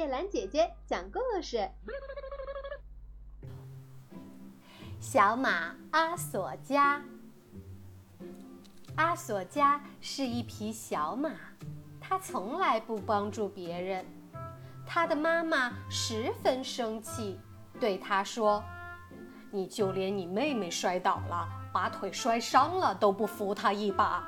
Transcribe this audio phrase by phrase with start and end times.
[0.00, 1.68] 叶兰姐姐讲故事。
[4.98, 7.02] 小马阿索加，
[8.96, 11.32] 阿索加是一匹小马，
[12.00, 14.02] 它从来不帮助别人。
[14.86, 17.38] 它的妈妈十分生气，
[17.78, 18.64] 对它说
[19.52, 24.26] ：“你就连你妹妹摔倒了，把腿摔伤了都不扶她一把。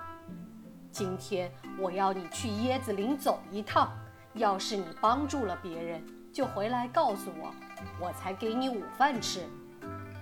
[0.91, 3.91] 今天我要你去椰子林走一趟，
[4.35, 7.55] 要是你帮助了别人，就回来告诉我，
[8.01, 9.41] 我才给你午饭吃。”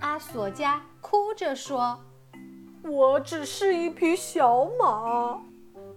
[0.01, 1.99] 阿索加哭着说
[2.83, 5.41] ：“我只是一匹小马。”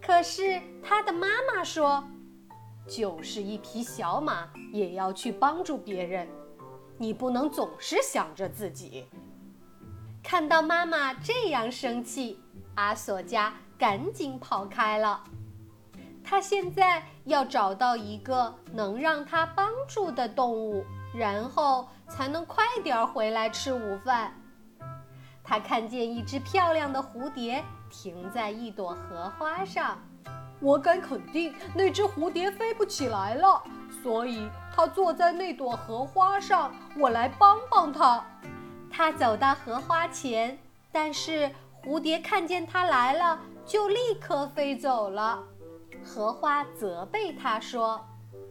[0.01, 2.05] 可是他的妈妈说
[2.87, 6.29] ：“就是一匹小马，也要去帮助别人。
[6.99, 9.07] 你不能总是想着自己。”
[10.23, 12.39] 看到妈妈这样生气，
[12.77, 15.25] 阿索加赶紧跑开了。
[16.35, 20.85] 他现在要找到一个能让他帮助的动物。
[21.17, 24.35] 然后才能快点回来吃午饭。
[25.45, 29.97] 他看见一只漂亮的蝴蝶停在一朵荷花上，
[30.59, 33.63] 我敢肯定那只蝴蝶飞不起来了，
[34.03, 36.75] 所以它坐在那朵荷花上。
[36.99, 38.21] 我来帮帮它。
[38.91, 40.59] 他走到荷花前，
[40.91, 41.49] 但是
[41.85, 45.41] 蝴蝶看见他来了，就立刻飞走了。
[46.03, 48.03] 荷花责备他说：“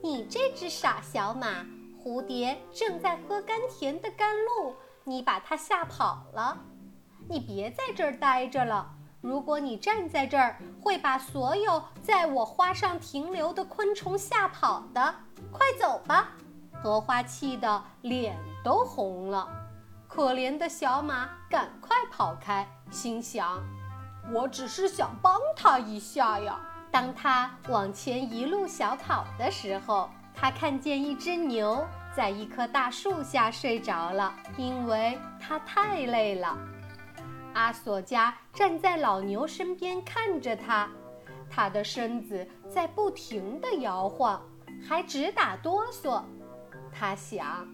[0.03, 1.65] 你这只傻小马。”
[2.03, 6.57] 蝴蝶正在喝甘甜的甘露，你把它吓跑了。
[7.29, 8.89] 你别在这儿待着了。
[9.21, 15.15] 如果你站在这儿，会把所有在我花上停留的昆虫吓跑的。
[15.49, 16.31] 快走吧！
[16.73, 19.47] 荷花气得脸都红了。
[20.09, 23.63] 可怜的小马赶快跑开，心想：
[24.33, 26.59] 我只是想帮他一下呀。
[26.93, 31.83] 当他往前一路小跑的时候，他看见一只牛
[32.15, 36.55] 在一棵大树下睡着了，因为它太累了。
[37.55, 40.87] 阿索加站在老牛身边看着它，
[41.49, 44.39] 它的身子在不停地摇晃，
[44.87, 46.21] 还直打哆嗦。
[46.91, 47.67] 他想：“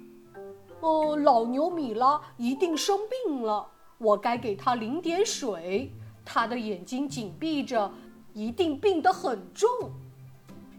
[0.80, 3.68] 哦，老牛米拉一定生病了，
[3.98, 5.92] 我该给它淋点水。
[6.24, 7.92] 它的眼睛紧闭着，
[8.34, 9.68] 一定病得很重。”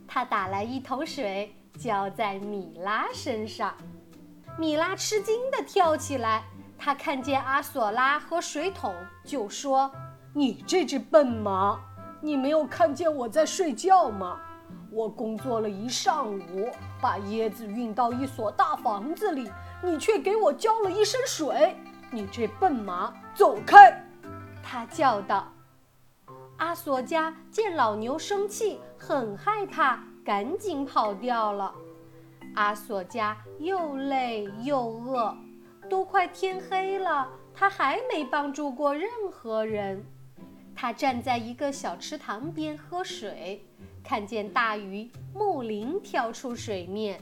[0.06, 1.54] 他打来一桶水。
[1.78, 3.72] 浇在米拉身上，
[4.58, 6.42] 米拉吃惊地跳起来。
[6.76, 8.92] 他看见阿索拉和水桶，
[9.24, 9.90] 就说
[10.34, 11.80] ：“你这只笨马，
[12.20, 14.38] 你没有看见我在睡觉吗？
[14.90, 16.68] 我工作了一上午，
[17.00, 19.50] 把椰子运到一所大房子里，
[19.82, 21.76] 你却给我浇了一身水。
[22.10, 24.04] 你这笨马，走开！”
[24.62, 25.50] 他叫道。
[26.60, 30.04] 阿索加见老牛生气，很害怕。
[30.22, 31.74] 赶紧跑掉了。
[32.54, 35.34] 阿索加又累又饿，
[35.88, 40.04] 都快天黑了，他还没帮助过任何人。
[40.76, 43.64] 他站在一个小池塘边喝水，
[44.04, 47.18] 看见大鱼木林跳出水面，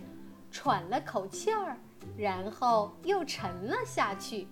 [0.50, 1.76] 喘了口气儿，
[2.16, 4.48] 然后又沉了下去。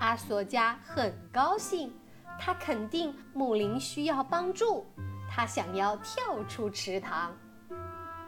[0.00, 1.92] 阿索加很高兴，
[2.38, 4.86] 他肯定木林需要帮助，
[5.30, 7.34] 他想要跳出池塘。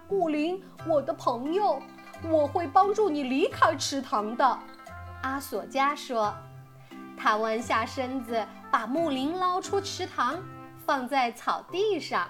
[0.09, 1.81] 木林，我的朋友，
[2.29, 4.59] 我会帮助你离开池塘的。”
[5.23, 6.35] 阿索加说。
[7.21, 10.41] 他弯下身子，把木林捞出池塘，
[10.87, 12.29] 放在草地上。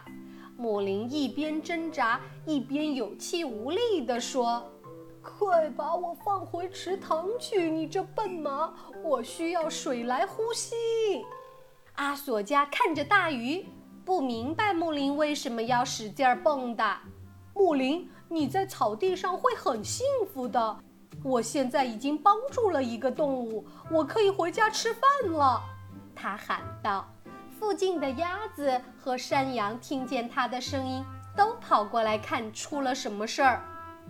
[0.56, 4.66] 木林一边挣扎，一边有气无力地说
[5.22, 8.72] ：“快把我放回池塘去，你这笨马！
[9.04, 10.74] 我需要水来呼吸。”
[11.98, 13.66] 阿索加看着大鱼，
[14.04, 16.96] 不明白木林为什么要使劲儿蹦跶。
[17.54, 20.78] 木林，你在草地上会很幸福的。
[21.24, 25.60] 我现在已经帮助了一个动物，我可以回家吃饭了。
[26.14, 27.04] 他喊道。
[27.58, 31.04] 附近的鸭子和山羊听见他的声音，
[31.36, 33.60] 都跑过来看出了什么事儿。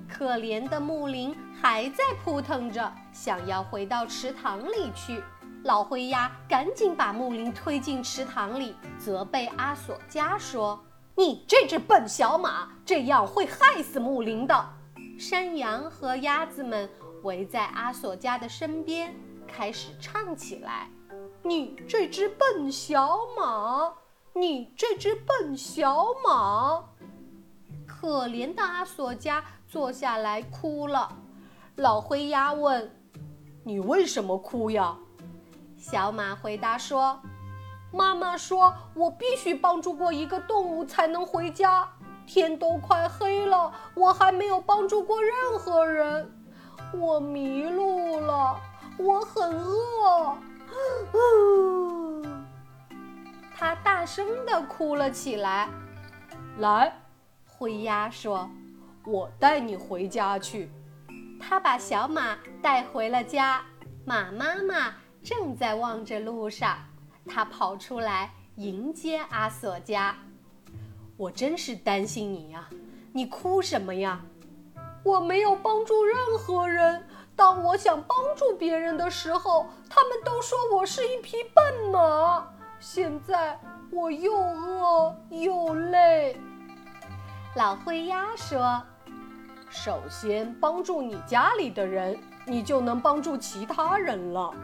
[0.06, 5.22] 可怜的木林还在扑腾着，想要回到池塘里去。
[5.64, 10.78] 老灰鸭赶紧把木林推进池塘里，责备阿索加说。
[11.16, 14.68] 你这只笨小马，这样会害死木林的。
[15.18, 16.88] 山羊和鸭子们
[17.24, 19.12] 围在阿索加的身边，
[19.48, 20.88] 开始唱起来
[21.42, 23.92] ：“你这只笨小马，
[24.32, 26.84] 你这只笨小马。”
[27.84, 31.16] 可怜的阿索加坐下来哭了。
[31.74, 32.96] 老灰鸭问
[33.64, 34.96] ：“你为什么哭呀？”
[35.78, 37.18] 小马回答说。
[37.90, 41.88] 妈妈说：“我必须帮助过一个动物才能回家。
[42.26, 46.30] 天都快黑了，我还没有帮助过任何人，
[46.92, 48.60] 我迷路了，
[48.98, 50.36] 我很饿。
[53.56, 55.70] 他大声地哭了起来。
[56.58, 56.92] 来，
[57.46, 58.50] 灰鸭说
[59.06, 60.70] ：“我带你回家去。”
[61.40, 63.62] 他把小马带回了家，
[64.04, 64.92] 马妈妈
[65.28, 66.78] 正在望着路上，
[67.26, 70.16] 他跑出来迎接阿索加。
[71.18, 72.66] 我真是担心你呀，
[73.12, 74.22] 你哭什么呀？
[75.04, 77.06] 我没有帮助任何人。
[77.36, 82.48] 当我想帮助别人的时候，他们都说我是一匹笨马。
[82.80, 83.60] 现在
[83.90, 86.40] 我又饿又累。
[87.54, 88.82] 老灰鸭说。
[89.68, 94.54] 首先帮助你家里的人，你就能帮助其他人了。